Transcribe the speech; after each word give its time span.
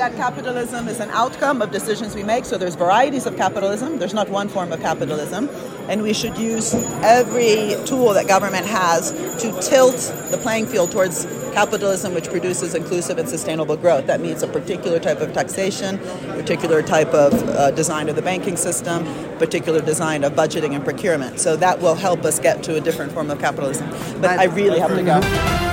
that 0.00 0.16
capitalism 0.16 0.88
is 0.88 0.98
an 0.98 1.10
outcome 1.10 1.60
of 1.60 1.70
decisions 1.70 2.14
we 2.14 2.22
make. 2.22 2.46
So 2.46 2.56
there's 2.56 2.74
varieties 2.74 3.26
of 3.26 3.36
capitalism. 3.36 3.98
There's 3.98 4.14
not 4.14 4.30
one 4.30 4.48
form 4.48 4.72
of 4.72 4.80
capitalism. 4.80 5.50
And 5.90 6.02
we 6.02 6.14
should 6.14 6.38
use 6.38 6.72
every 7.02 7.76
tool 7.84 8.14
that 8.14 8.26
government 8.26 8.64
has 8.64 9.12
to 9.42 9.60
tilt 9.60 9.96
the 10.30 10.38
playing 10.38 10.68
field 10.68 10.90
towards 10.90 11.26
capitalism 11.52 12.14
which 12.14 12.30
produces 12.30 12.74
inclusive 12.74 13.18
and 13.18 13.28
sustainable 13.28 13.76
growth. 13.76 14.06
That 14.06 14.22
means 14.22 14.42
a 14.42 14.48
particular 14.48 14.98
type 15.00 15.20
of 15.20 15.34
taxation, 15.34 15.98
particular 16.28 16.80
type 16.80 17.08
of 17.08 17.34
uh, 17.34 17.70
design 17.72 18.08
of 18.08 18.16
the 18.16 18.22
banking 18.22 18.56
system, 18.56 19.04
particular 19.36 19.82
design 19.82 20.24
of 20.24 20.32
budgeting 20.32 20.74
and 20.74 20.82
procurement. 20.82 21.40
So 21.40 21.56
that 21.56 21.78
will 21.82 21.94
help 21.94 22.24
us 22.24 22.38
get 22.38 22.62
to 22.62 22.76
a 22.76 22.80
different 22.80 23.12
form 23.12 23.30
of 23.30 23.38
capitalism. 23.38 23.90
But 24.22 24.38
I 24.38 24.44
really 24.44 24.78
have 24.80 24.96
to 24.96 25.02
go. 25.02 25.69